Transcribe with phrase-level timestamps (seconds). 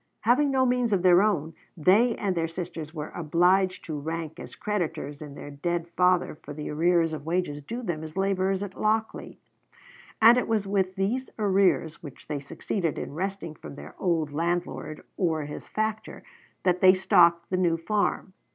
[0.21, 4.55] Having no means of their own, they and their sisters were obliged to rank as
[4.55, 8.73] creditors of their dead father for the arrears of wages due them as laborers at
[8.73, 9.37] Lochlea;
[10.19, 15.01] and it was with these arrears, which they succeeded in wresting from their old landlord
[15.17, 16.23] or his factor,
[16.63, 18.33] that they stocked the new farm.